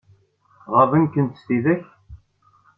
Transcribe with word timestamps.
Ɣaḍent-kent 0.73 1.43
tidak? 1.45 1.83